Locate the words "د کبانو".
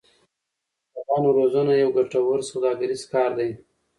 0.93-1.29